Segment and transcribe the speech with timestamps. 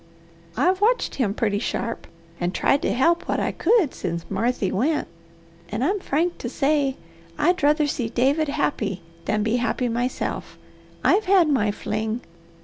[0.57, 2.07] I've watched him pretty sharp,
[2.39, 5.07] and tried to help what I could since Marthy went,
[5.69, 6.97] and I'm frank to say
[7.37, 10.57] I druther see David happy than to be happy myself.
[11.03, 12.21] I've had my fling.